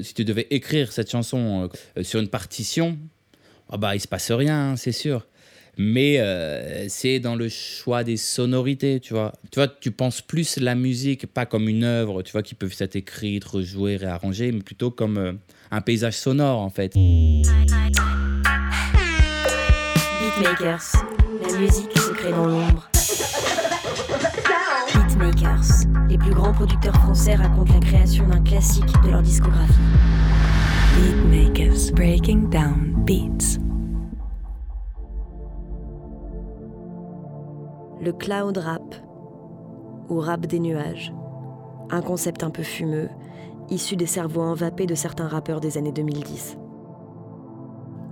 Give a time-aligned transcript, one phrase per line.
[0.00, 2.98] Si tu devais écrire cette chanson euh, sur une partition,
[3.68, 5.26] ah bah il se passe rien, hein, c'est sûr.
[5.76, 9.34] Mais euh, c'est dans le choix des sonorités, tu vois.
[9.50, 12.70] Tu vois, tu penses plus la musique pas comme une œuvre, tu vois, qui peut
[12.78, 15.32] être écrite, rejouée, réarrangée, mais plutôt comme euh,
[15.70, 16.94] un paysage sonore en fait.
[20.22, 20.92] Beatmakers,
[21.46, 21.90] la musique
[22.30, 22.91] dans l'ombre.
[26.12, 29.72] Les plus grands producteurs français racontent la création d'un classique de leur discographie.
[30.98, 33.58] Beatmakers, breaking down beats.
[38.02, 38.94] Le cloud rap,
[40.10, 41.14] ou rap des nuages.
[41.90, 43.08] Un concept un peu fumeux,
[43.70, 46.58] issu des cerveaux envapés de certains rappeurs des années 2010.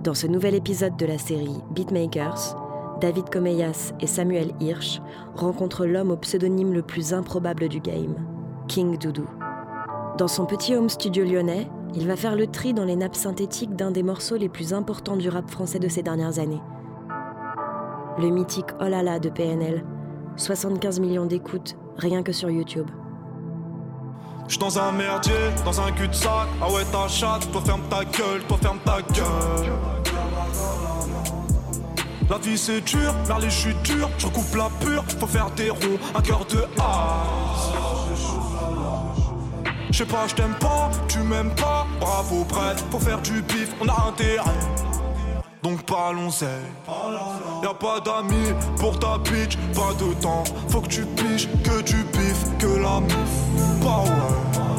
[0.03, 2.55] Dans ce nouvel épisode de la série Beatmakers,
[3.01, 5.01] David Comeyas et Samuel Hirsch
[5.33, 8.13] rencontrent l'homme au pseudonyme le plus improbable du game,
[8.67, 9.27] King Doudou.
[10.19, 13.75] Dans son petit home studio lyonnais, il va faire le tri dans les nappes synthétiques
[13.75, 16.61] d'un des morceaux les plus importants du rap français de ces dernières années.
[18.19, 19.83] Le mythique Oh là là de PNL,
[20.35, 22.87] 75 millions d'écoutes rien que sur YouTube.
[32.31, 35.69] La vie c'est dur, merle, je suis dur, je coupe la pure, faut faire des
[35.69, 37.25] ronds, un cœur de as.
[39.91, 43.75] Je sais pas, je t'aime pas, tu m'aimes pas, bravo prête, pour faire du pif,
[43.81, 44.45] on a intérêt.
[45.61, 46.45] Donc parlons-y.
[47.63, 50.45] Y'a pas d'amis pour ta bitch, pas de temps.
[50.69, 53.83] Faut que tu piches, que tu piffes, que la mif.
[53.83, 54.70] Bah.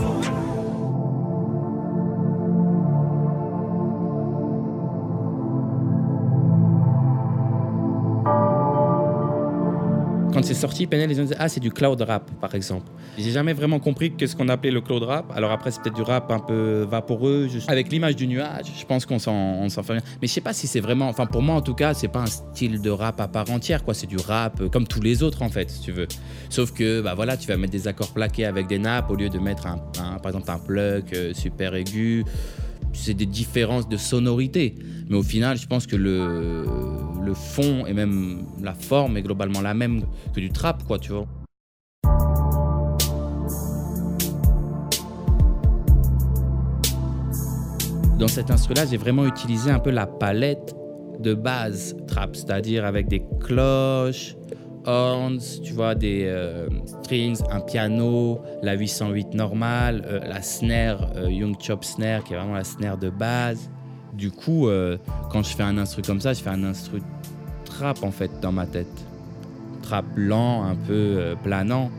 [10.42, 12.86] C'est sorti, PNL, les gens disaient Ah, c'est du cloud rap, par exemple.
[13.18, 15.32] J'ai jamais vraiment compris qu'est-ce qu'on appelait le cloud rap.
[15.34, 17.48] Alors après, c'est peut-être du rap un peu vaporeux.
[17.68, 20.02] Avec l'image du nuage, je pense qu'on s'en, fait rien.
[20.20, 21.08] Mais je sais pas si c'est vraiment.
[21.08, 23.84] Enfin, pour moi, en tout cas, c'est pas un style de rap à part entière,
[23.84, 23.94] quoi.
[23.94, 26.08] C'est du rap euh, comme tous les autres, en fait, si tu veux.
[26.48, 29.28] Sauf que, bah voilà, tu vas mettre des accords plaqués avec des nappes au lieu
[29.28, 32.24] de mettre, un, un- par exemple, un plug euh, super aigu
[32.92, 34.74] c'est des différences de sonorité.
[35.08, 39.74] Mais au final, je pense que le, fond et même la forme est globalement la
[39.74, 40.02] même
[40.34, 41.26] que du trap, quoi, tu vois.
[48.18, 50.76] Dans cet instru-là, j'ai vraiment utilisé un peu la palette
[51.18, 54.36] de base trap, c'est-à-dire avec des cloches,
[54.86, 61.30] horns, tu vois, des euh, strings, un piano, la 808 normale, euh, la snare, euh,
[61.30, 63.70] Young Chop Snare, qui est vraiment la snare de base.
[64.12, 64.98] Du coup, euh,
[65.30, 67.00] quand je fais un instru comme ça, je fais un instru
[67.64, 68.86] trap en fait dans ma tête.
[69.82, 71.90] Trap lent, un peu planant.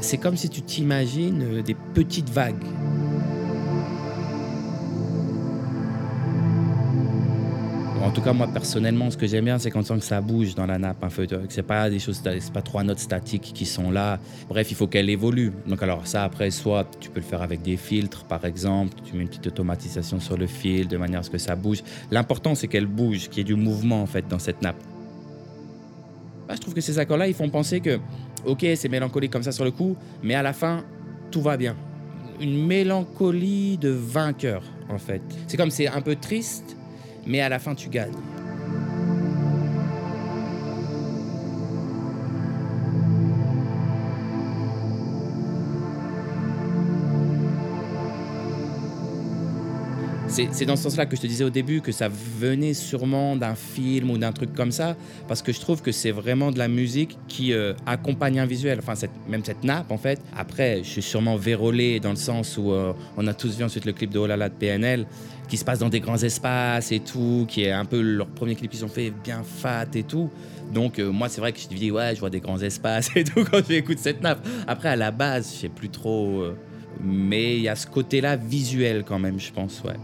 [0.00, 2.62] C'est comme si tu t'imagines des petites vagues.
[8.04, 10.20] En tout cas, moi personnellement, ce que j'aime bien, c'est quand on sent que ça
[10.20, 13.52] bouge dans la nappe un que C'est pas des choses, c'est pas trois notes statiques
[13.54, 14.18] qui sont là.
[14.46, 15.52] Bref, il faut qu'elle évolue.
[15.66, 18.98] Donc alors ça, après, soit tu peux le faire avec des filtres, par exemple.
[19.06, 21.82] Tu mets une petite automatisation sur le fil de manière à ce que ça bouge.
[22.10, 24.76] L'important, c'est qu'elle bouge, qu'il y ait du mouvement en fait dans cette nappe.
[26.50, 27.98] Je trouve que ces accords-là, ils font penser que,
[28.44, 30.84] ok, c'est mélancolique comme ça sur le coup, mais à la fin,
[31.30, 31.74] tout va bien.
[32.38, 35.22] Une mélancolie de vainqueur, en fait.
[35.46, 36.76] C'est comme c'est un peu triste,
[37.26, 38.12] mais à la fin, tu gagnes.
[50.34, 53.54] C'est dans ce sens-là que je te disais au début que ça venait sûrement d'un
[53.54, 54.96] film ou d'un truc comme ça,
[55.28, 58.80] parce que je trouve que c'est vraiment de la musique qui euh, accompagne un visuel,
[58.80, 58.94] enfin
[59.28, 60.20] même cette nappe en fait.
[60.36, 63.84] Après, je suis sûrement vérolé dans le sens où euh, on a tous vu ensuite
[63.84, 65.06] le clip de Oh là là de PNL,
[65.46, 68.56] qui se passe dans des grands espaces et tout, qui est un peu leur premier
[68.56, 70.30] clip qu'ils ont fait bien fat et tout.
[70.72, 73.08] Donc euh, moi c'est vrai que je me dis ouais je vois des grands espaces
[73.14, 74.44] et tout quand j'écoute cette nappe.
[74.66, 76.42] Après à la base je sais plus trop,
[77.00, 79.94] mais il y a ce côté-là visuel quand même je pense ouais.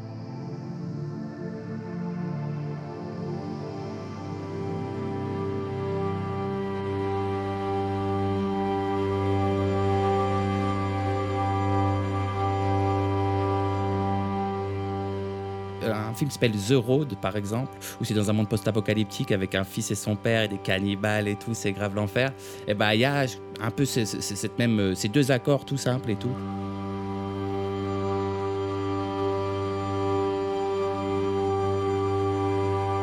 [16.20, 19.90] Film s'appelle The Road, par exemple, où c'est dans un monde post-apocalyptique avec un fils
[19.90, 22.30] et son père et des cannibales et tout, c'est grave l'enfer.
[22.68, 23.24] Et ben il y a
[23.60, 26.34] un peu ce- ce- cette même, euh, ces deux accords tout simples et tout.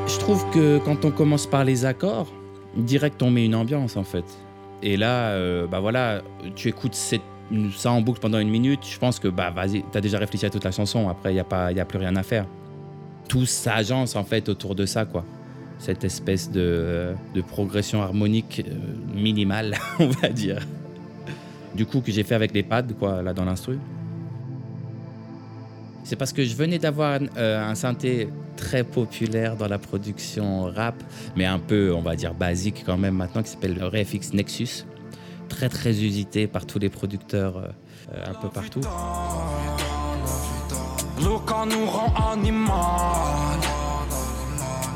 [0.08, 2.28] Je trouve que quand on commence par les accords,
[2.76, 4.26] direct on met une ambiance en fait.
[4.82, 6.22] Et là, euh, bah voilà,
[6.56, 10.18] tu écoutes ça en boucle pendant une minute, je pense que bah vas-y, t'as déjà
[10.18, 11.46] réfléchi à toute la chanson, après il n'y a,
[11.82, 12.46] a plus rien à faire.
[13.28, 15.26] Tout s'agence en fait autour de ça, quoi.
[15.80, 18.74] Cette espèce de, de progression harmonique euh,
[19.14, 20.66] minimale, on va dire.
[21.76, 23.78] Du coup, que j'ai fait avec les pads, quoi, là dans l'instru.
[26.08, 30.96] C'est parce que je venais d'avoir euh, un synthé très populaire dans la production rap,
[31.36, 34.86] mais un peu, on va dire, basique quand même maintenant, qui s'appelle le RFX Nexus.
[35.50, 37.68] Très, très usité par tous les producteurs euh,
[38.14, 38.80] euh, un peu partout.
[41.20, 43.60] Le cas nous rend animal.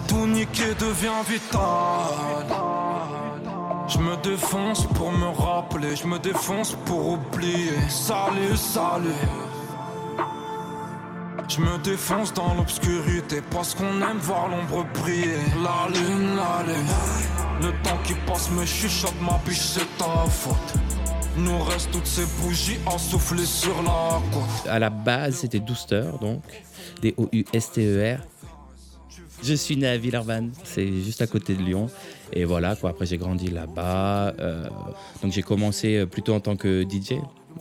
[0.08, 2.46] Tout niquer devient vital.
[3.88, 7.78] Je me défonce pour me rappeler, je me défonce pour oublier.
[7.90, 9.10] Salut, salut.
[11.48, 15.36] Je me défonce dans l'obscurité parce qu'on aime voir l'ombre briller.
[15.64, 16.88] La lune, la lune.
[17.62, 20.74] Le temps qui passe me chuchote, ma biche, c'est ta faute.
[21.38, 21.60] Nous
[21.92, 22.78] toutes ces bougies
[23.46, 24.72] sur la.
[24.72, 26.44] À la base, c'était Douster, donc,
[27.02, 28.20] D-O-U-S-T-E-R.
[29.44, 31.90] Je suis né à Villeurbanne, c'est juste à côté de Lyon.
[32.34, 32.92] Et voilà, quoi.
[32.92, 34.34] Après, j'ai grandi là-bas.
[34.40, 34.68] euh,
[35.24, 37.14] donc, j'ai commencé euh, plutôt en tant que DJ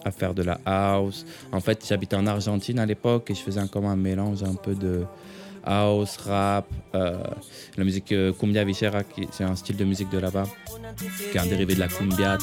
[0.05, 1.25] à faire de la house.
[1.52, 4.55] En fait, j'habitais en Argentine à l'époque et je faisais un, comme un mélange un
[4.55, 5.05] peu de
[5.65, 7.23] house, rap, euh,
[7.77, 10.45] la musique euh, cumbia villera, qui c'est un style de musique de là-bas,
[11.31, 12.39] qui est un dérivé de la cumbia.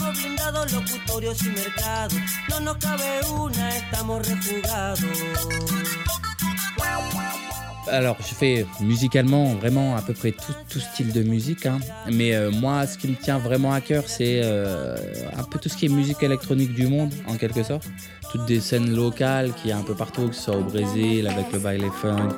[7.89, 11.65] Alors, je fais musicalement vraiment à peu près tout, tout style de musique.
[11.65, 11.79] hein.
[12.11, 14.95] Mais euh, moi, ce qui me tient vraiment à cœur, c'est euh,
[15.37, 17.87] un peu tout ce qui est musique électronique du monde, en quelque sorte.
[18.31, 21.27] Toutes des scènes locales qui y a un peu partout, que ce soit au Brésil,
[21.27, 22.29] avec le baile funk.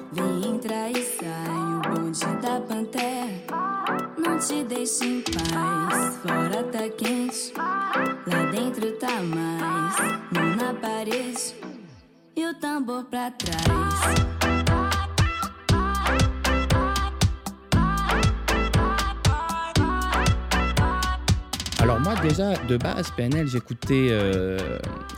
[22.22, 24.58] Déjà de base PNL j'écoutais euh,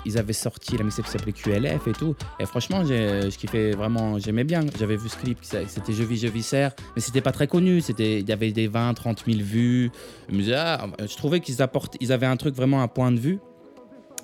[0.06, 2.15] ils avaient sorti la mixtape qui s'appelait QLF et tout.
[2.39, 4.62] Et franchement je kiffais vraiment j'aimais bien.
[4.77, 7.81] J'avais vu ce clip c'était Je vis je viscère mais c'était pas très connu.
[7.98, 9.92] Il y avait des 20 30 000 vues.
[10.30, 13.39] Disais, ah, je trouvais qu'ils apportent ils avaient un truc vraiment un point de vue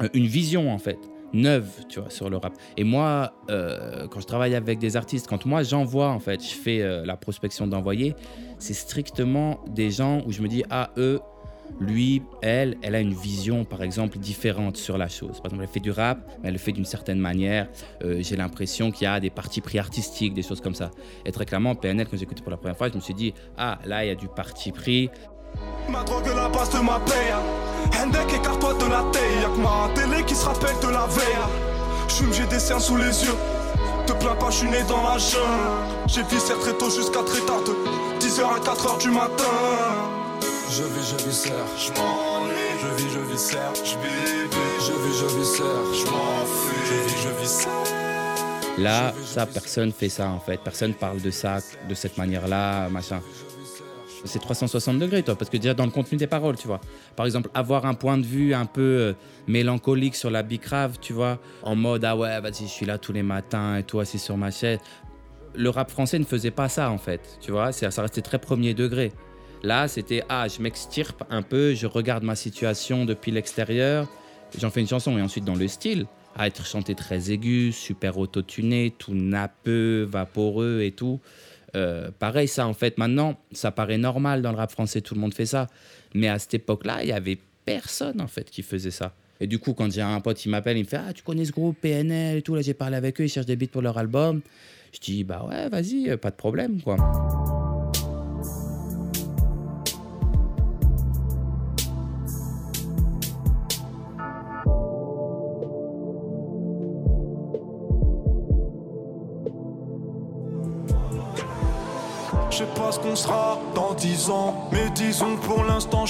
[0.02, 1.00] euh, une vision en fait
[1.34, 2.54] neuve tu vois sur le rap.
[2.78, 6.56] Et moi euh, quand je travaille avec des artistes quand moi j'envoie en fait je
[6.56, 8.16] fais la prospection d'envoyer
[8.60, 11.20] c'est strictement des gens où je me dis ah eux
[11.80, 15.38] lui, elle, elle a une vision, par exemple, différente sur la chose.
[15.38, 17.68] Par exemple, elle fait du rap, mais elle le fait d'une certaine manière.
[18.04, 20.92] Euh, J'ai l'impression qu'il y a des partis pris artistiques, des choses comme ça.
[21.26, 23.34] Et très clairement, PNL, quand j'ai écouté pour la première fois, je me suis dit,
[23.58, 25.10] ah, là, il y a du parti pris.
[25.90, 27.34] Ma drogue la base de ma paye
[27.98, 31.38] Hendek écarte-toi de la taille Y'a que ma télé qui se rappelle de la veille
[32.10, 33.36] J'fume j'ai des cernes sous les yeux
[34.06, 37.40] Te plains pas je suis né dans la jungle J'ai viscère très tôt jusqu'à très
[37.46, 37.72] tard De
[38.24, 39.46] 10h à 4h du matin
[40.70, 45.38] Je vis je viscère Je m'ennuie Je vis je viscère Je vis Je vis je
[45.40, 47.84] viscère Je m'enfuis Je vis je viscère
[48.80, 50.60] Là, ça, personne fait ça, en fait.
[50.64, 51.58] Personne parle de ça,
[51.90, 53.22] de cette manière-là, machin.
[54.24, 56.80] C'est 360 degrés, toi, parce que déjà dans le contenu des paroles, tu vois.
[57.16, 59.14] Par exemple, avoir un point de vue un peu euh,
[59.48, 63.14] mélancolique sur la bicrave, tu vois, en mode ah ouais, vas-y, je suis là tous
[63.14, 64.78] les matins et tout assis sur ma chaise.
[65.56, 67.72] Le rap français ne faisait pas ça, en fait, tu vois.
[67.72, 69.12] C'est- Ça restait très premier degré.
[69.68, 74.08] Là, c'était ah, je m'extirpe un peu, je regarde ma situation depuis l'extérieur,
[74.58, 76.06] j'en fais une chanson et ensuite dans le style
[76.38, 81.20] à être chanté très aigu, super autotuné, tout nappeux, vaporeux et tout.
[81.76, 85.20] Euh, pareil, ça en fait, maintenant, ça paraît normal dans le rap français, tout le
[85.20, 85.68] monde fait ça.
[86.14, 89.16] Mais à cette époque-là, il y avait personne en fait qui faisait ça.
[89.42, 91.44] Et du coup, quand j'ai un pote qui m'appelle, il me fait Ah, tu connais
[91.44, 93.82] ce groupe PNL et tout, là j'ai parlé avec eux, ils cherchent des beats pour
[93.82, 94.40] leur album.
[94.94, 96.96] Je dis Bah ouais, vas-y, euh, pas de problème quoi.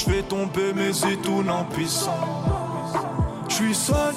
[0.08, 2.18] Je fais tomber mes étoiles en puissant
[3.50, 4.14] Je suis seul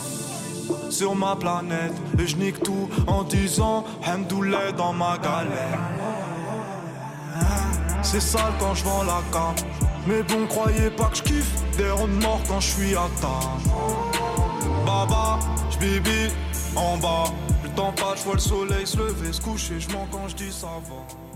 [0.90, 5.78] sur ma planète Et je nique tout en disant Hamdoulah dans ma galère.
[8.02, 9.54] C'est sale quand je vends la cam
[10.06, 13.08] Mais bon croyez pas que je kiffe Des ronds de mort quand je suis à
[14.86, 15.38] Baba,
[15.70, 16.32] je bibi
[16.74, 17.32] en bas.
[17.62, 20.36] Le temps passe, je vois le soleil se lever, se coucher Je mens quand je
[20.36, 21.29] dis ça va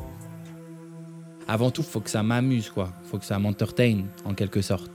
[1.47, 2.93] avant tout, faut que ça m'amuse, quoi.
[3.05, 4.91] faut que ça m'entertain, en quelque sorte.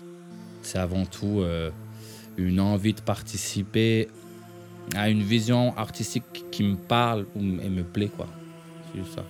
[0.61, 1.69] C'est avant tout euh,
[2.37, 4.07] une envie de participer
[4.95, 8.27] à une vision artistique qui me parle ou et me plaît, quoi.
[8.93, 9.23] C'est ça.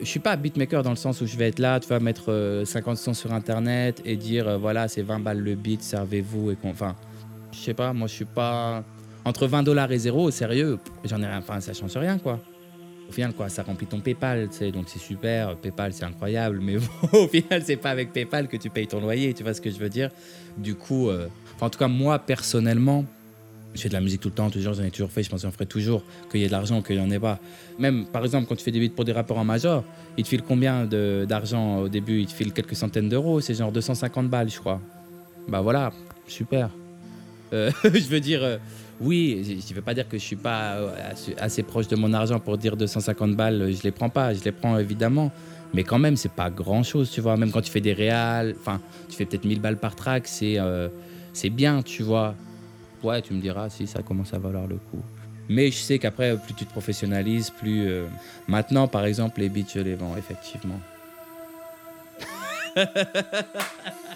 [0.00, 2.30] Je suis pas beatmaker dans le sens où je vais être là, tu vas mettre
[2.30, 6.52] euh, 50 sons sur internet et dire euh, voilà, c'est 20 balles le beat, servez-vous
[6.52, 6.70] et qu'on.
[6.70, 6.94] Enfin,
[7.52, 8.84] je sais pas, moi je suis pas.
[9.24, 11.38] Entre 20 dollars et zéro, sérieux, j'en ai rien.
[11.38, 12.40] Enfin, ça change rien, quoi.
[13.08, 15.56] Au final, quoi, ça remplit ton PayPal, tu sais, donc c'est super.
[15.56, 16.76] PayPal, c'est incroyable, mais
[17.12, 19.70] au final, c'est pas avec PayPal que tu payes ton loyer, tu vois ce que
[19.70, 20.10] je veux dire?
[20.58, 21.28] Du coup, euh,
[21.60, 23.06] en tout cas, moi, personnellement,
[23.74, 25.40] je fais de la musique tout le temps, toujours, j'en ai toujours fait, je pense
[25.40, 27.38] que j'en ferai toujours, qu'il y ait de l'argent, qu'il n'y en ait pas.
[27.78, 29.84] Même, par exemple, quand tu fais des beats pour des rappeurs en major,
[30.16, 32.20] ils te filent combien d'argent au début?
[32.20, 34.80] Ils te filent quelques centaines d'euros, c'est genre 250 balles, je crois.
[35.48, 35.92] Bah voilà,
[36.26, 36.70] super.
[37.52, 38.58] Euh, je veux dire, euh,
[39.00, 42.12] oui, je ne veux pas dire que je suis pas euh, assez, proche de mon
[42.12, 45.30] argent pour dire 250 balles, euh, je les prends pas, je les prends évidemment.
[45.72, 47.36] Mais quand même, c'est pas grand chose, tu vois.
[47.36, 50.58] Même quand tu fais des réals, enfin, tu fais peut-être 1000 balles par track, c'est
[50.58, 50.88] euh,
[51.32, 52.34] c'est bien, tu vois.
[53.02, 55.02] Ouais, tu me diras si ça commence à valoir le coup.
[55.48, 57.88] Mais je sais qu'après, plus tu te professionnalises, plus.
[58.48, 60.80] Maintenant, par exemple, les beats, je les vends, effectivement.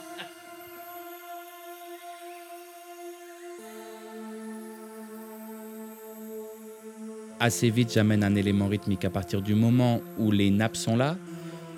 [7.42, 9.04] assez vite, j'amène un élément rythmique.
[9.04, 11.16] À partir du moment où les nappes sont là,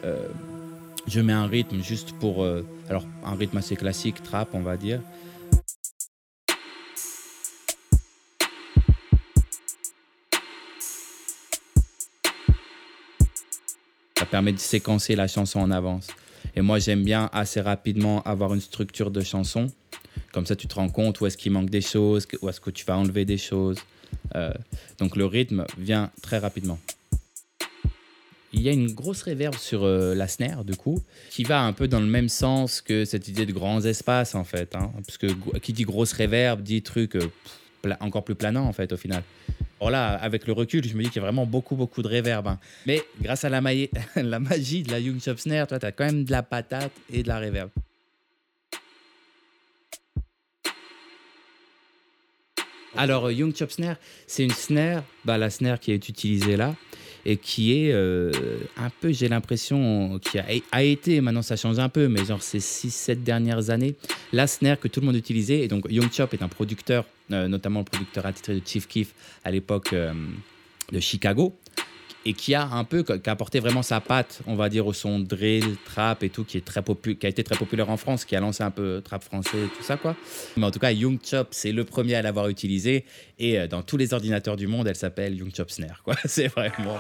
[0.05, 0.29] euh,
[1.09, 2.45] je mets un rythme juste pour.
[2.45, 5.01] euh, alors, un rythme assez classique, trap, on va dire.
[14.19, 16.09] Ça permet de séquencer la chanson en avance.
[16.55, 19.69] Et moi, j'aime bien assez rapidement avoir une structure de chanson.
[20.31, 22.71] Comme ça, tu te rends compte où est-ce qu'il manque des choses, où est-ce que
[22.71, 23.79] tu vas enlever des choses.
[24.35, 24.53] Euh,
[24.99, 26.79] donc le rythme vient très rapidement.
[28.57, 31.73] Il y a une grosse réverb sur euh, la snare, du coup, qui va un
[31.73, 34.77] peu dans le même sens que cette idée de grands espaces, en fait.
[34.77, 34.93] hein.
[35.05, 35.27] parce que
[35.59, 37.29] qui dit grosse réverb dit truc euh,
[38.01, 39.25] encore plus planant, en fait, au final.
[39.81, 42.07] Alors là, avec le recul, je me dis qu'il y a vraiment beaucoup, beaucoup de
[42.09, 42.47] réverb.
[42.47, 42.61] hein.
[42.87, 43.61] Mais grâce à la,
[44.41, 47.29] magie de la Young Chop Snare, tu as quand même de la patate et de
[47.29, 47.71] la réverb.
[52.97, 53.97] Alors, euh, Young Chop Snare,
[54.27, 56.75] c'est une snare, bah, la snare qui est utilisée là,
[57.27, 58.31] et qui est euh,
[58.77, 62.59] un peu, j'ai l'impression, qui a, été, maintenant ça change un peu, mais genre ces
[62.59, 63.95] 6-7 dernières années,
[64.33, 65.61] la snare que tout le monde utilisait.
[65.61, 69.15] Et donc, Young Chop est un producteur, euh, notamment le producteur attitré de Chief Keef
[69.45, 70.13] à l'époque euh,
[70.93, 71.57] de Chicago,
[72.25, 74.93] et qui a un peu, qui a apporté vraiment sa patte, on va dire, au
[74.93, 78.25] son drill, trap et tout, qui, est très qui a été très populaire en France,
[78.25, 80.17] qui a lancé un peu trap français et tout ça, quoi.
[80.57, 83.05] Mais en tout cas, Young Chop, c'est le premier à l'avoir utilisé.
[83.39, 86.15] Et euh, dans tous les ordinateurs du monde, elle s'appelle Young Chop Snare, quoi.
[86.25, 86.99] C'est vraiment.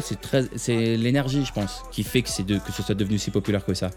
[0.00, 3.74] C'est l'énergie, je pense, qui fait que c'est que ce soit devenu si populaire que
[3.74, 3.90] ça.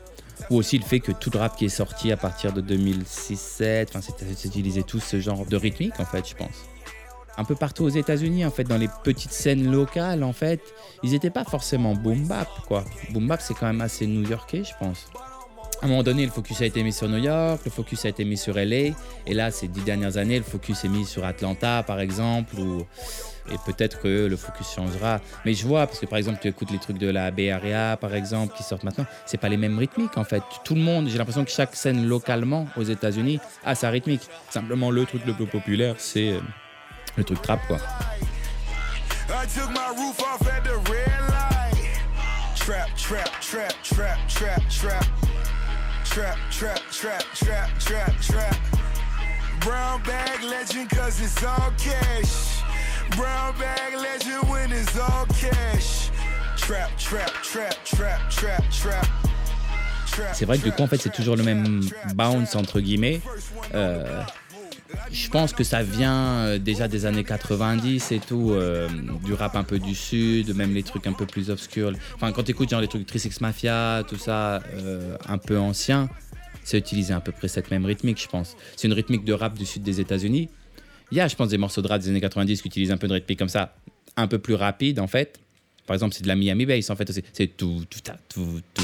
[0.49, 3.87] Ou aussi le fait que tout le rap qui est sorti à partir de 2006-2007,
[3.89, 6.65] enfin, c'est utilisé tout ce genre de rythmique, en fait, je pense.
[7.37, 10.61] Un peu partout aux États-Unis, en fait, dans les petites scènes locales, en fait,
[11.03, 12.83] ils n'étaient pas forcément boom bap, quoi.
[13.11, 15.07] Boom bap, c'est quand même assez new-yorkais, je pense.
[15.81, 18.09] À un moment donné, le focus a été mis sur New York, le focus a
[18.09, 18.93] été mis sur LA,
[19.25, 22.85] et là, ces dix dernières années, le focus est mis sur Atlanta, par exemple, ou
[23.49, 25.19] et peut-être que le focus changera.
[25.45, 27.97] Mais je vois, parce que par exemple, tu écoutes les trucs de la Bay Area,
[27.97, 30.43] par exemple, qui sortent maintenant, c'est pas les mêmes rythmiques en fait.
[30.63, 34.23] Tout le monde, j'ai l'impression que chaque scène localement aux États-Unis a sa rythmique.
[34.49, 36.39] Simplement, le truc le plus populaire, c'est euh,
[37.17, 37.77] le truc trap quoi.
[42.55, 45.05] Trap, trap, trap, trap, trap, trap.
[46.03, 48.81] Trap, trap, trap, trap, trap, trap.
[53.15, 56.09] Brown bag legend when it's all cash.
[56.57, 59.07] Trap, trap, trap, trap, trap, trap.
[60.07, 61.81] Trap, C'est vrai que du coup, en fait, c'est toujours le même
[62.15, 63.21] bounce entre guillemets.
[63.73, 64.23] Euh,
[65.11, 68.87] je pense que ça vient euh, déjà des années 90 et tout, euh,
[69.23, 71.93] du rap un peu du sud, même les trucs un peu plus obscurs.
[72.15, 76.09] Enfin, quand tu écoutes genre les trucs 36 Mafia, tout ça, euh, un peu ancien,
[76.63, 78.55] c'est utiliser à peu près cette même rythmique, je pense.
[78.75, 80.49] C'est une rythmique de rap du sud des États-Unis.
[81.11, 82.97] Il y a, je pense, des morceaux de rap des années 90 qui utilisent un
[82.97, 83.75] peu de rythmique comme ça,
[84.15, 85.39] un peu plus rapide en fait.
[85.85, 87.11] Par exemple, c'est de la Miami Bass en fait.
[87.11, 88.83] C'est- tout, tout, ta, tout, tout.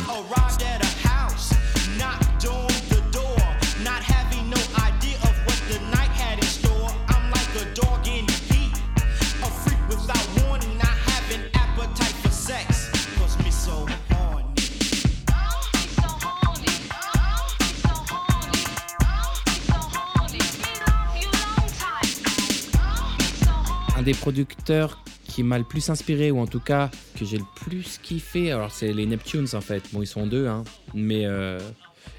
[24.07, 27.99] Des producteurs qui m'a le plus inspiré, ou en tout cas que j'ai le plus
[28.01, 29.83] kiffé, alors c'est les Neptunes en fait.
[29.91, 30.63] Bon, ils sont deux, hein.
[30.93, 31.25] Mais.
[31.25, 31.59] euh,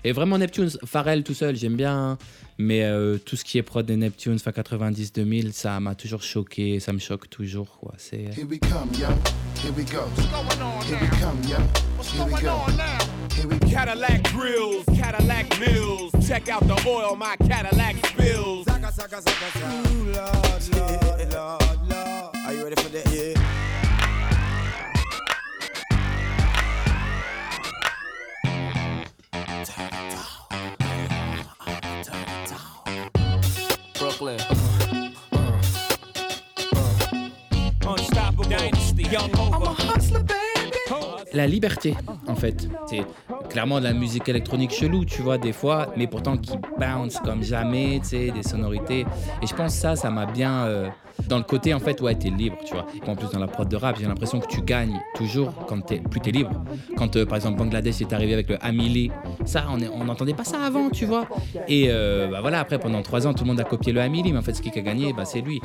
[0.04, 1.92] Et vraiment Neptunes, Pharrell tout seul, j'aime bien.
[2.12, 2.18] hein.
[2.60, 6.80] Mais euh, tout ce qui est prod des Neptunes, fin 90-2000, ça m'a toujours choqué,
[6.80, 7.78] ça me choque toujours.
[7.80, 7.94] Quoi.
[7.98, 9.08] C'est, Here we come, yo.
[9.62, 10.02] Here we go.
[10.86, 11.56] Here we come, yo.
[12.02, 12.66] Here we go.
[13.36, 13.68] Here we go.
[13.70, 16.10] Cadillac grills, Cadillac mills.
[16.26, 18.66] Check out the oil my Cadillac spills.
[18.66, 18.72] Ooh,
[20.12, 22.36] Lord, Lord, Lord, Lord.
[22.44, 23.06] Are you ready for that?
[23.12, 23.57] Yeah?
[41.32, 41.94] La liberté,
[42.26, 42.68] en fait.
[42.86, 43.04] C'est
[43.50, 47.42] clairement de la musique électronique chelou, tu vois, des fois, mais pourtant qui bounce comme
[47.42, 49.06] jamais, tu sais, des sonorités.
[49.42, 50.64] Et je pense que ça, ça m'a bien.
[50.66, 50.88] euh,
[51.26, 52.86] dans le côté, en fait, ouais, t'es libre, tu vois.
[53.08, 55.96] En plus, dans la prod de rap, j'ai l'impression que tu gagnes toujours quand t'es,
[55.98, 56.62] plus t'es libre.
[56.96, 59.10] Quand, euh, par exemple, Bangladesh est arrivé avec le Hamili,
[59.44, 61.26] ça, on n'entendait pas ça avant, tu vois.
[61.66, 64.32] Et euh, bah voilà, après, pendant trois ans, tout le monde a copié le Hamili,
[64.32, 65.60] mais en fait, ce qui a gagné, bah, c'est lui.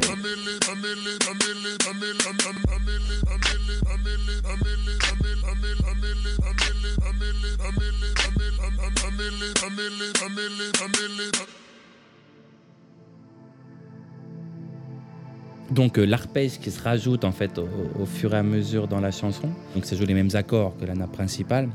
[15.73, 17.67] Donc euh, l'arpège qui se rajoute en fait au,
[17.99, 19.49] au fur et à mesure dans la chanson.
[19.73, 21.69] Donc ça joue les mêmes accords que la nappe principale,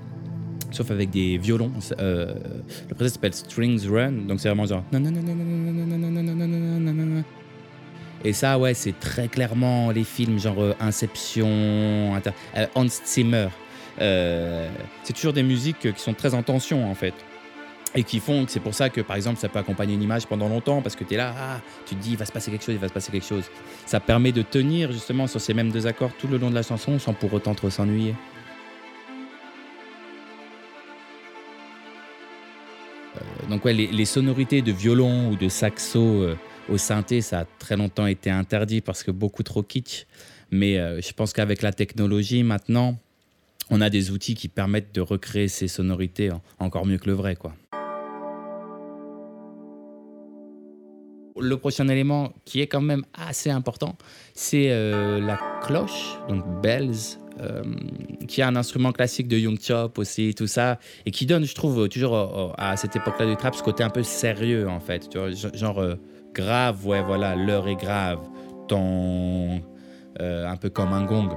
[0.70, 1.72] sauf avec des violons.
[1.98, 2.34] Euh,
[2.88, 4.84] le projet s'appelle Strings Run, donc c'est vraiment genre.
[8.24, 13.48] Et ça, ouais, c'est très clairement les films genre euh, Inception, Inter- euh, Hans Zimmer.
[14.00, 14.68] Euh,
[15.02, 17.14] c'est toujours des musiques euh, qui sont très en tension en fait.
[17.94, 20.26] Et qui font que c'est pour ça que par exemple ça peut accompagner une image
[20.26, 22.50] pendant longtemps parce que tu es là, ah, tu te dis il va se passer
[22.50, 23.44] quelque chose, il va se passer quelque chose.
[23.86, 26.62] Ça permet de tenir justement sur ces mêmes deux accords tout le long de la
[26.62, 28.14] chanson sans pour autant trop s'ennuyer.
[33.16, 36.36] Euh, donc les, sonorités de violon ou de saxo euh,
[36.68, 40.06] au synthé, ça a très longtemps été interdit parce que beaucoup trop kitsch.
[40.50, 42.98] Mais euh, je pense qu'avec la technologie maintenant,
[43.70, 47.12] on a des outils qui permettent de recréer ces sonorités en- encore mieux que le
[47.14, 47.54] vrai, quoi.
[51.40, 53.96] Le prochain élément qui est quand même assez important,
[54.34, 57.62] c'est euh, la cloche, donc bells, euh,
[58.26, 61.54] qui est un instrument classique de Young Chop aussi, tout ça, et qui donne, je
[61.54, 65.08] trouve, toujours euh, à cette époque-là du trap, ce côté un peu sérieux, en fait,
[65.54, 65.84] genre
[66.34, 68.20] grave, ouais, voilà, l'heure est grave,
[68.66, 69.60] ton,
[70.18, 71.28] un peu comme un gong.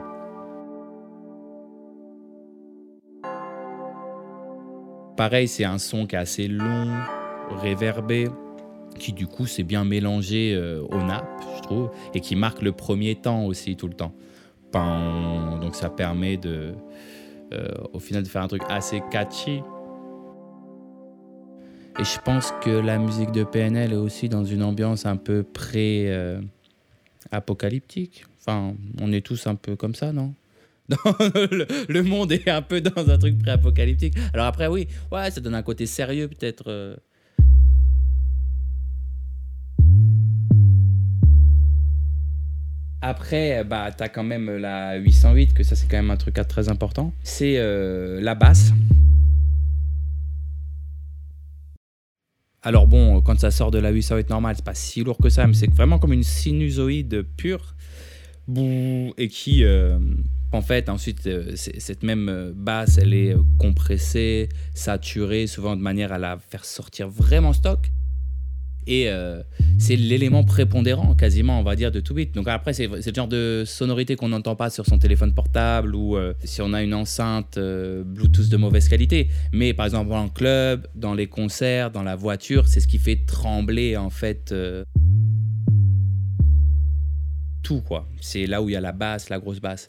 [5.17, 6.87] Pareil, c'est un son qui est assez long,
[7.61, 8.27] réverbé,
[8.99, 11.27] qui du coup s'est bien mélangé euh, au nappes,
[11.57, 14.13] je trouve, et qui marque le premier temps aussi tout le temps.
[14.71, 16.73] Pan, donc ça permet de,
[17.53, 19.61] euh, au final, de faire un truc assez catchy.
[21.99, 25.43] Et je pense que la musique de PNL est aussi dans une ambiance un peu
[25.43, 28.25] pré-apocalyptique.
[28.39, 30.33] Enfin, on est tous un peu comme ça, non?
[30.89, 34.15] Le monde est un peu dans un truc pré-apocalyptique.
[34.33, 36.65] Alors après, oui, ouais, ça donne un côté sérieux peut-être.
[36.67, 36.95] euh.
[43.01, 46.35] Après, bah, tu as quand même la 808, que ça c'est quand même un truc
[46.47, 47.13] très important.
[47.23, 48.73] C'est euh, la basse.
[52.63, 55.47] Alors bon, quand ça sort de la 808 normale, c'est pas si lourd que ça,
[55.47, 57.75] mais c'est vraiment comme une sinusoïde pure.
[59.17, 59.97] Et qui, euh,
[60.51, 65.81] en fait, ensuite, euh, cette même euh, basse, elle est euh, compressée, saturée, souvent de
[65.81, 67.89] manière à la faire sortir vraiment stock.
[68.87, 69.41] Et euh,
[69.77, 72.33] c'est l'élément prépondérant, quasiment, on va dire, de tout beat.
[72.33, 76.17] Donc après, c'est le genre de sonorité qu'on n'entend pas sur son téléphone portable ou
[76.17, 79.29] euh, si on a une enceinte euh, Bluetooth de mauvaise qualité.
[79.51, 83.25] Mais par exemple, en club, dans les concerts, dans la voiture, c'est ce qui fait
[83.25, 84.53] trembler, en fait,
[87.63, 88.07] tout, quoi.
[88.19, 89.87] C'est là où il y a la basse, la grosse basse.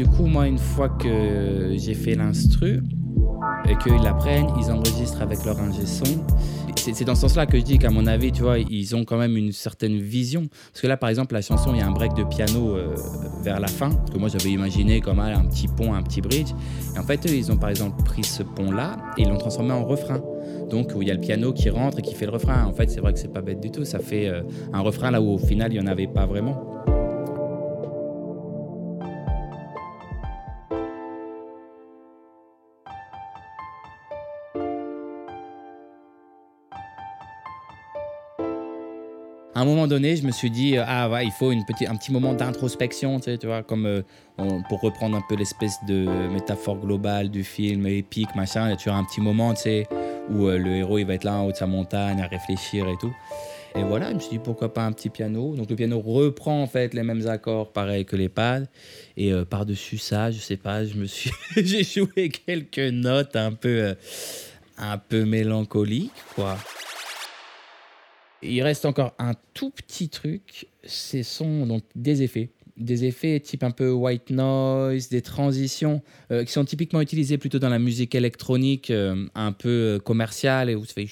[0.00, 2.82] Du coup, moi, une fois que j'ai fait l'instru
[3.68, 6.24] et qu'ils la prennent, ils enregistrent avec leur ingé son.
[6.74, 9.18] C'est dans ce sens-là que je dis qu'à mon avis, tu vois, ils ont quand
[9.18, 10.48] même une certaine vision.
[10.72, 12.94] Parce que là, par exemple, la chanson, il y a un break de piano euh,
[13.42, 16.48] vers la fin, que moi j'avais imaginé comme un petit pont, un petit bridge.
[16.96, 19.72] Et en fait, eux, ils ont par exemple pris ce pont-là et ils l'ont transformé
[19.72, 20.22] en refrain.
[20.70, 22.64] Donc, où il y a le piano qui rentre et qui fait le refrain.
[22.64, 23.84] En fait, c'est vrai que c'est pas bête du tout.
[23.84, 24.40] Ça fait euh,
[24.72, 26.69] un refrain là où au final, il n'y en avait pas vraiment.
[39.60, 41.86] À un moment donné, je me suis dit, euh, ah ouais, il faut une petite,
[41.86, 44.00] un petit moment d'introspection, tu, tu vois, comme euh,
[44.70, 48.68] pour reprendre un peu l'espèce de métaphore globale du film épique, machin.
[48.68, 49.86] Il y a toujours un petit moment, tu sais,
[50.30, 52.88] où euh, le héros il va être là en haut de sa montagne à réfléchir
[52.88, 53.14] et tout.
[53.74, 55.54] Et voilà, je me suis dit pourquoi pas un petit piano.
[55.54, 58.62] Donc le piano reprend en fait les mêmes accords, pareil que les pads.
[59.18, 63.94] Et par-dessus ça, je sais pas, je me suis, j'ai joué quelques notes un peu,
[64.78, 66.56] un peu mélancoliques, quoi.
[68.42, 72.50] Il reste encore un tout petit truc, ce sont donc des effets.
[72.78, 76.00] Des effets type un peu white noise, des transitions
[76.30, 80.70] euh, qui sont typiquement utilisés plutôt dans la musique électronique euh, un peu euh, commerciale
[80.70, 81.08] et où ça fait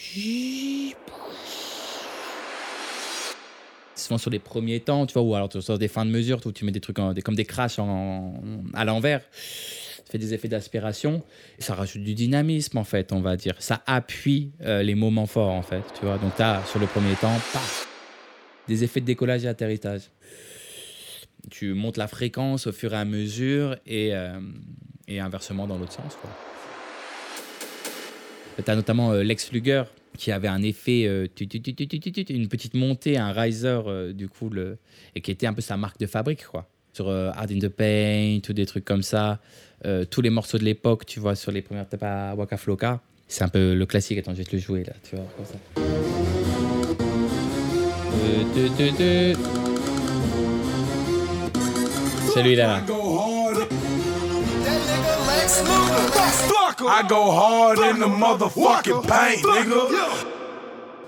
[3.94, 6.52] souvent sur les premiers temps, tu vois, ou alors sur des fins de mesure, où
[6.52, 9.22] tu mets des trucs comme des crashs à l'envers.
[10.08, 11.22] Ça fait des effets d'aspiration.
[11.58, 13.56] Ça rajoute du dynamisme, en fait, on va dire.
[13.58, 15.82] Ça appuie euh, les moments forts, en fait.
[16.00, 16.32] Tu vois, donc
[16.66, 17.38] sur le premier temps,
[18.68, 20.04] des effets de décollage et atterrissage.
[21.50, 24.40] Tu montes la fréquence au fur et à mesure et, euh,
[25.08, 26.16] et inversement dans l'autre sens.
[28.56, 29.82] Tu as notamment euh, Lex Luger
[30.16, 33.78] qui avait un effet, une petite montée, un riser,
[34.14, 34.78] du coup, le,
[35.14, 36.66] et qui était un peu sa marque de fabrique, quoi.
[36.98, 39.38] Sur euh, Hard in the Paint ou des trucs comme ça.
[39.86, 42.98] Euh, tous les morceaux de l'époque, tu vois, sur les premières tapes à Waka Flocka.
[43.28, 44.18] C'est un peu le classique.
[44.18, 45.54] Attends, je vais te le jouer, là, tu vois, comme ça.
[48.18, 49.34] Euh.
[52.34, 52.82] Celui-là, là.
[56.80, 60.00] I go hard in the motherfucking paint, nigga.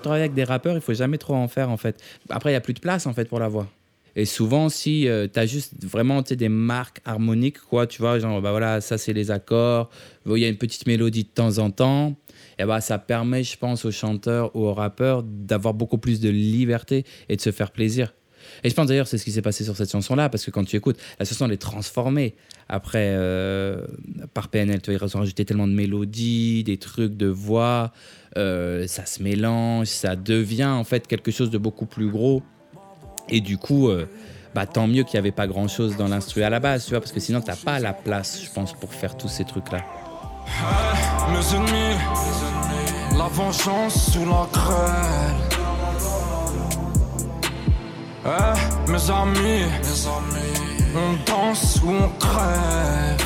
[0.01, 2.01] travailler avec des rappeurs, il faut jamais trop en faire en fait.
[2.29, 3.67] Après, il y a plus de place en fait pour la voix.
[4.15, 8.51] Et souvent, si tu as juste vraiment des marques harmoniques, quoi, tu vois, genre, bah
[8.51, 9.89] voilà, ça c'est les accords,
[10.25, 12.15] il y a une petite mélodie de temps en temps,
[12.59, 16.29] et bah ça permet, je pense, aux chanteurs ou aux rappeurs d'avoir beaucoup plus de
[16.29, 18.13] liberté et de se faire plaisir.
[18.63, 20.63] Et je pense d'ailleurs c'est ce qui s'est passé sur cette chanson-là, parce que quand
[20.63, 22.35] tu écoutes, la chanson elle est transformée
[22.69, 23.85] après euh,
[24.33, 24.81] par PNL.
[24.81, 27.91] Tu vois, ils ont rajouté tellement de mélodies, des trucs de voix,
[28.37, 32.43] euh, ça se mélange, ça devient en fait quelque chose de beaucoup plus gros.
[33.29, 34.09] Et du coup, euh,
[34.53, 36.99] bah, tant mieux qu'il n'y avait pas grand-chose dans l'instru à la base, tu vois,
[36.99, 39.79] parce que sinon t'as pas la place, je pense, pour faire tous ces trucs-là.
[41.29, 41.97] Mes ennemis,
[43.17, 45.51] la vengeance sous la grêle.
[48.25, 49.65] Eh, mes amis,
[50.95, 53.25] on danse ou on crève.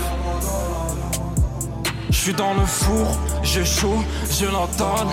[2.10, 4.03] Je suis dans le four, j'ai chaud,
[4.41, 5.08] la dalle.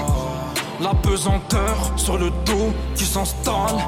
[0.80, 3.78] La pesanteur sur le dos qui s'installe.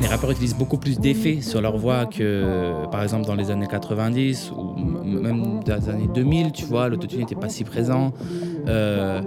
[0.00, 3.68] Les rappeurs utilisent beaucoup plus d'effets sur leur voix que, par exemple, dans les années
[3.68, 8.12] 90 ou même les années 2000, tu vois, l'autotune n'était pas si présent.
[8.68, 9.20] Euh,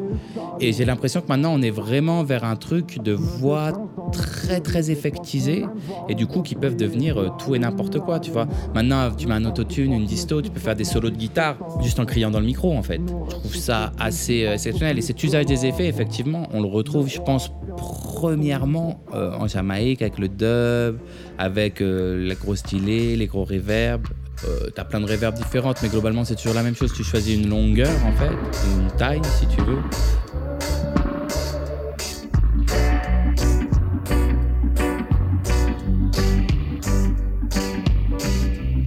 [0.59, 3.71] et j'ai l'impression que maintenant, on est vraiment vers un truc de voix
[4.11, 5.65] très, très effectisée
[6.09, 8.47] et du coup, qui peuvent devenir euh, tout et n'importe quoi, tu vois.
[8.73, 11.99] Maintenant, tu mets un autotune, une disto, tu peux faire des solos de guitare juste
[11.99, 13.01] en criant dans le micro, en fait.
[13.29, 14.97] Je trouve ça assez euh, exceptionnel.
[14.97, 20.17] Et cet usage des effets, effectivement, on le retrouve, je pense, premièrement en Jamaïque avec
[20.17, 20.99] le dub,
[21.37, 24.07] avec euh, les gros stylés, les gros reverbs.
[24.45, 26.93] Euh, T'as plein de reverbs différentes, mais globalement c'est toujours la même chose.
[26.93, 28.31] Tu choisis une longueur en fait,
[28.75, 29.79] une taille si tu veux.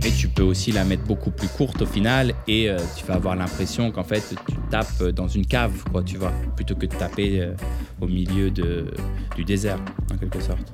[0.05, 3.15] Et tu peux aussi la mettre beaucoup plus courte au final et euh, tu vas
[3.15, 6.95] avoir l'impression qu'en fait tu tapes dans une cave, quoi, tu vois, plutôt que de
[6.95, 7.55] taper euh,
[8.01, 9.79] au milieu du désert,
[10.13, 10.73] en quelque sorte.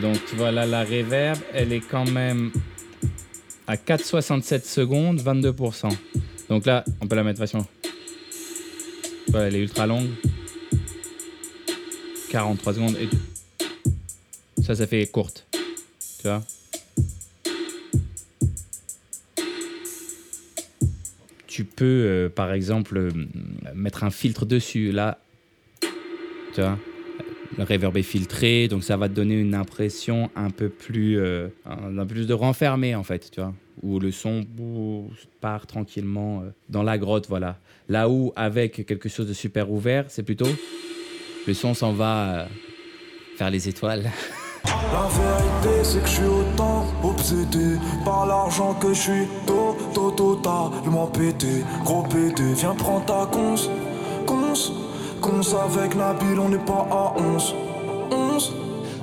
[0.00, 2.52] Donc tu vois là, la reverb, elle est quand même
[3.66, 5.88] à 4,67 secondes, 22%.
[6.48, 7.66] Donc là, on peut la mettre vachement.
[9.28, 10.08] Voilà, elle est ultra longue.
[12.30, 12.96] 43 secondes.
[12.96, 13.08] Et
[14.62, 15.46] ça, ça fait courte.
[16.20, 16.42] Tu vois?
[21.46, 23.10] Tu peux, euh, par exemple, euh,
[23.74, 24.92] mettre un filtre dessus.
[24.92, 25.18] Là,
[26.54, 26.78] tu vois?
[27.56, 31.48] le reverb est filtré, donc ça va te donner une impression un peu plus, euh,
[31.64, 34.46] un, peu plus de renfermé en fait, tu vois, où le son
[35.40, 37.58] part tranquillement euh, dans la grotte, voilà.
[37.88, 40.48] Là où avec quelque chose de super ouvert, c'est plutôt
[41.46, 42.46] le son s'en va euh,
[43.36, 44.10] faire les étoiles.
[44.92, 49.26] La vérité c'est que je suis autant obsédé par l'argent que je suis.
[55.22, 57.54] 11 avec la on n'est pas à 11.
[58.10, 58.52] 11.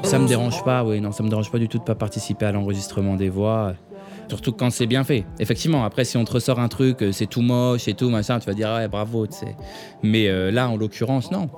[0.03, 2.45] Ça me dérange pas, oui, non, ça me dérange pas du tout de pas participer
[2.45, 3.73] à l'enregistrement des voix.
[4.27, 5.25] Surtout quand c'est bien fait.
[5.39, 8.39] Effectivement, après, si on te ressort un truc, euh, c'est tout moche et tout, machin,
[8.39, 9.55] tu vas dire, ouais, bravo, tu sais.
[10.03, 11.49] Mais euh, là, en l'occurrence, non.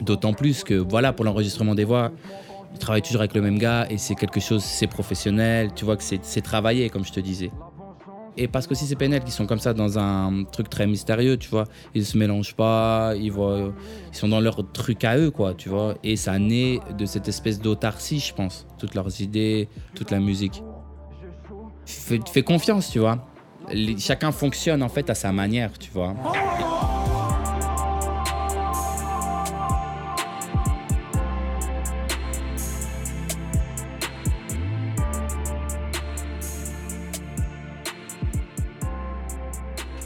[0.00, 2.10] D'autant plus que, voilà, pour l'enregistrement des voix,
[2.72, 5.96] il travaille toujours avec le même gars et c'est quelque chose, c'est professionnel, tu vois
[5.96, 7.50] que c'est travaillé, comme je te disais.
[8.36, 11.36] Et parce que si c'est PNL qui sont comme ça dans un truc très mystérieux,
[11.36, 11.64] tu vois,
[11.94, 13.72] ils se mélangent pas, ils, voient,
[14.12, 15.96] ils sont dans leur truc à eux, quoi, tu vois.
[16.04, 18.66] Et ça naît de cette espèce d'autarcie, je pense.
[18.78, 20.62] Toutes leurs idées, toute la musique.
[21.84, 23.26] Fais, fais confiance, tu vois.
[23.98, 26.14] Chacun fonctionne en fait à sa manière, tu vois.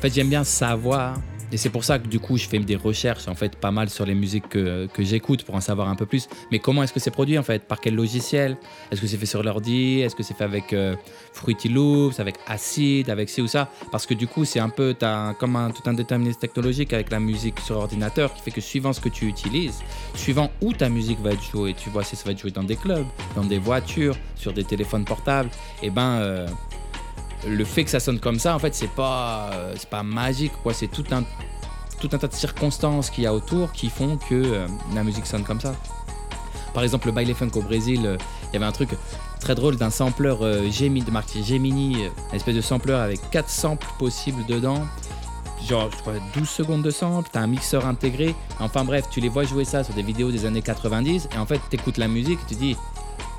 [0.09, 1.17] Fait, j'aime bien savoir.
[1.53, 3.89] Et c'est pour ça que du coup, je fais des recherches en fait pas mal
[3.89, 6.29] sur les musiques que, que j'écoute pour en savoir un peu plus.
[6.51, 7.69] Mais comment est-ce que c'est produit en fait?
[7.69, 8.57] Par quel logiciel?
[8.91, 10.01] Est-ce que c'est fait sur l'ordi?
[10.01, 10.97] Est-ce que c'est fait avec euh,
[11.33, 13.71] Fruity Loops, avec Acid, avec ci ou ça?
[13.93, 17.11] Parce que du coup, c'est un peu t'as comme un, tout un déterminisme technologique avec
[17.11, 19.81] la musique sur ordinateur qui fait que suivant ce que tu utilises,
[20.15, 22.65] suivant où ta musique va être jouée, tu vois, si ça va être joué dans
[22.65, 25.51] des clubs, dans des voitures, sur des téléphones portables,
[25.83, 26.19] et ben.
[26.19, 26.49] euh,
[27.47, 30.53] le fait que ça sonne comme ça, en fait, c'est pas, euh, c'est pas magique,
[30.63, 30.73] quoi.
[30.75, 31.23] C'est tout un,
[32.01, 35.27] tout un tas de circonstances qu'il y a autour qui font que euh, la musique
[35.27, 35.75] sonne comme ça.
[36.75, 38.17] Par exemple, le baile funk au Brésil, euh,
[38.51, 38.91] il y avait un truc
[39.41, 43.87] très drôle d'un sampleur euh, Gemini, de marque une espèce de sampleur avec quatre samples
[43.99, 44.83] possibles dedans.
[45.69, 48.35] Genre, je crois, 12 secondes de sample, t'as un mixeur intégré.
[48.59, 51.47] Enfin bref, tu les vois jouer ça sur des vidéos des années 90, et en
[51.47, 52.77] fait, t'écoutes la musique, tu dis,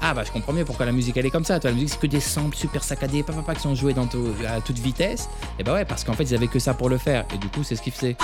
[0.08, 1.60] ah bah je comprends mieux pourquoi la musique elle est comme ça.
[1.60, 4.34] Toi, la musique c'est que des samples super saccadés, papa, qui sont joués dans tout-
[4.48, 5.28] à toute vitesse.
[5.58, 7.26] Et bah ouais, parce qu'en fait ils avaient que ça pour le faire.
[7.34, 8.16] Et du coup c'est ce qu'ils faisaient.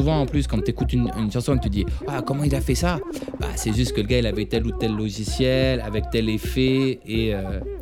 [0.00, 2.54] Souvent en plus quand t'écoutes une, une chanson et que tu dis ah comment il
[2.54, 2.98] a fait ça?
[3.38, 7.00] Bah c'est juste que le gars il avait tel ou tel logiciel avec tel effet
[7.06, 7.34] et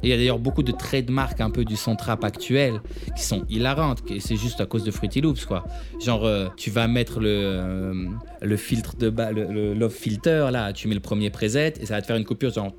[0.02, 2.80] il y a d'ailleurs beaucoup de trademarks un peu du son trap actuel
[3.16, 5.64] qui sont hilarantes c'est juste à cause de Fruity Loops quoi
[6.04, 8.06] genre euh, tu vas mettre le euh,
[8.42, 11.94] le filtre de bas le, le filter là tu mets le premier preset et ça
[11.94, 12.72] va te faire une coupure genre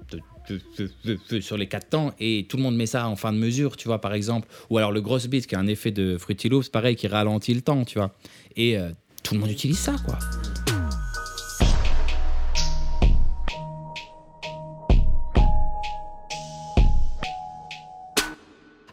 [1.42, 3.88] sur les quatre temps et tout le monde met ça en fin de mesure, tu
[3.88, 4.48] vois, par exemple.
[4.70, 7.54] Ou alors le gross beat qui a un effet de Fruity Loops, pareil, qui ralentit
[7.54, 8.16] le temps, tu vois.
[8.56, 8.90] Et euh,
[9.24, 10.18] tout le monde utilise ça, quoi.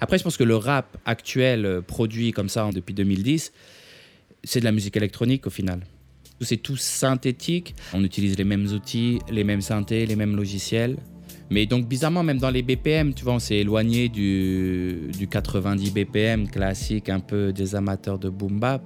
[0.01, 3.53] Après, je pense que le rap actuel euh, produit comme ça hein, depuis 2010,
[4.45, 5.81] c'est de la musique électronique au final.
[6.43, 7.75] C'est tout synthétique.
[7.95, 10.97] On utilise les mêmes outils, les mêmes synthés, les mêmes logiciels.
[11.49, 15.93] Mais donc bizarrement, même dans les BPM, tu vois, on s'est éloigné du, du 90
[15.93, 18.83] BPM classique, un peu des amateurs de boom bap.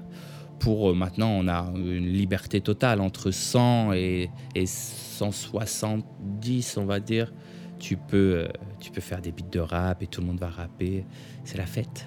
[0.60, 7.00] Pour euh, maintenant, on a une liberté totale entre 100 et, et 170, on va
[7.00, 7.32] dire.
[7.78, 10.50] Tu peux, euh, tu peux faire des beats de rap et tout le monde va
[10.50, 11.06] rapper.
[11.44, 12.06] C'est la fête.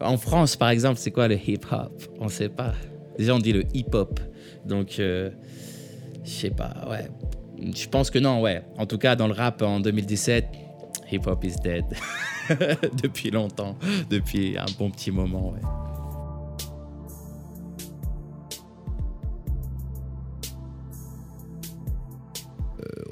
[0.00, 2.02] En France, par exemple, c'est quoi le hip-hop?
[2.20, 2.74] On sait pas.
[3.18, 4.20] Déjà, on dit le hip-hop.
[4.66, 5.30] Donc, euh,
[6.24, 7.08] je sais pas, ouais.
[7.74, 8.62] Je pense que non, ouais.
[8.76, 10.46] En tout cas, dans le rap en 2017,
[11.10, 11.86] hip-hop is dead.
[13.02, 13.78] depuis longtemps,
[14.10, 15.85] depuis un bon petit moment, ouais.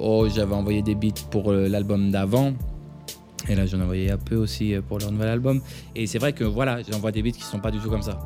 [0.05, 2.53] Oh, j'avais envoyé des beats pour euh, l'album d'avant.
[3.49, 5.61] Et là, j'en ai envoyé un peu aussi euh, pour leur nouvel album.
[5.95, 8.19] Et c'est vrai que voilà, j'envoie des beats qui sont pas du tout comme ça.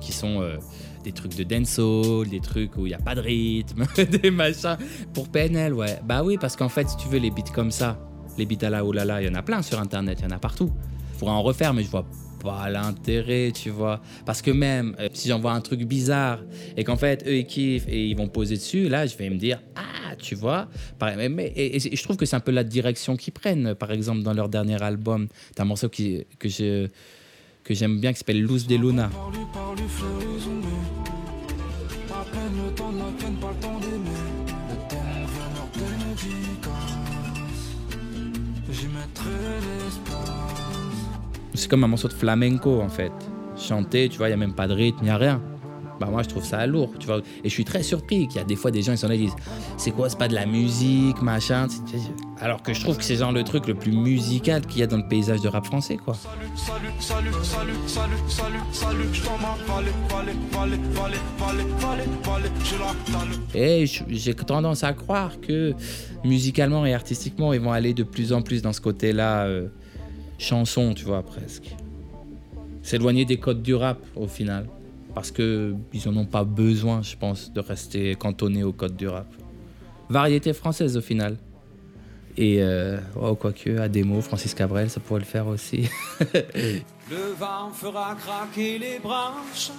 [0.00, 0.58] Qui sont euh,
[1.04, 3.86] des trucs de dancehall, des trucs où il n'y a pas de rythme,
[4.22, 4.76] des machins.
[5.14, 6.00] Pour PNL, ouais.
[6.04, 7.98] Bah oui, parce qu'en fait, si tu veux les beats comme ça,
[8.36, 10.36] les beats à la oulala, il y en a plein sur Internet, il y en
[10.36, 10.70] a partout.
[11.14, 12.04] Je pourrais en refaire, mais je vois
[12.42, 14.00] pas l'intérêt, tu vois.
[14.26, 16.40] Parce que même euh, si j'envoie un truc bizarre
[16.76, 19.36] et qu'en fait, eux, ils kiffent et ils vont poser dessus, là, je vais me
[19.36, 20.68] dire, ah, tu vois.
[21.00, 23.74] Mais, mais- et, je trouve que c'est un peu la direction qu'ils prennent.
[23.74, 26.48] Par exemple, dans leur dernier album, t'as un morceau qui, que
[27.64, 29.08] que j'aime bien qui s'appelle Luz de Luna.
[41.54, 43.12] C'est comme un morceau de flamenco en fait.
[43.56, 45.42] Chanté, tu vois, il n'y a même pas de rythme, il n'y a rien.
[46.00, 47.18] Bah moi je trouve ça lourd, tu vois.
[47.44, 49.14] Et je suis très surpris qu'il y a des fois des gens ils sont là
[49.14, 49.36] ils disent
[49.76, 51.68] c'est quoi, c'est pas de la musique, machin.
[52.40, 54.86] Alors que je trouve que c'est genre le truc le plus musical qu'il y a
[54.88, 56.14] dans le paysage de rap français quoi.
[56.14, 59.22] Salut, salut, salut, salut, salut, salut.
[63.12, 63.28] Dalle.
[63.54, 65.74] Et je- j'ai tendance à croire que
[66.24, 69.68] musicalement et artistiquement ils vont aller de plus en plus dans ce côté-là euh,
[70.38, 71.74] chanson, tu vois presque.
[72.82, 74.66] S'éloigner des codes du rap au final.
[75.14, 79.08] parce que ils en ont pas besoin, je pense, de rester cantonnés au code du
[79.08, 79.26] rap.
[80.08, 81.36] Variété française au final.
[82.36, 85.88] Et euh, oh, quoique, à des mots, Francis Cabrel, ça pourrait le faire aussi.
[87.10, 89.70] Le vent fera craquer les branches,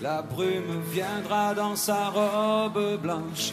[0.00, 3.52] la brume viendra dans sa robe blanche.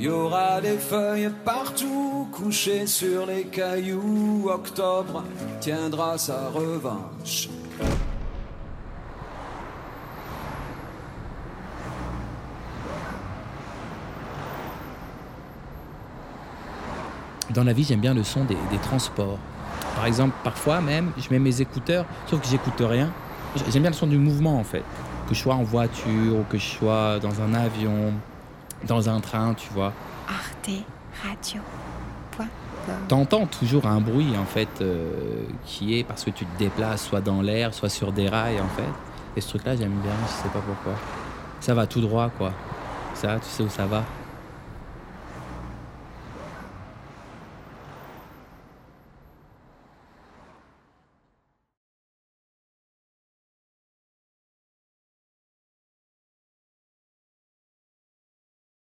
[0.00, 4.48] Il y aura des feuilles partout couchées sur les cailloux.
[4.48, 5.24] Octobre
[5.58, 7.48] tiendra sa revanche.
[17.50, 19.38] Dans la vie, j'aime bien le son des, transports.
[19.96, 23.10] Par exemple, parfois même, je mets mes écouteurs, sauf que j'écoute rien.
[23.68, 24.84] J'aime bien le son du mouvement en fait.
[25.28, 28.12] Que je sois en voiture ou que je sois dans un avion,
[28.86, 29.92] dans un train, tu vois.
[30.28, 30.70] Arte
[31.24, 31.60] Radio.
[33.08, 37.20] T'entends toujours un bruit en fait euh, qui est parce que tu te déplaces soit
[37.20, 38.88] dans l'air, soit sur des rails en fait.
[39.36, 40.94] Et ce truc-là, j'aime bien, je sais pas pourquoi.
[41.60, 42.52] Ça va tout droit quoi.
[43.14, 44.04] Ça, tu sais où ça va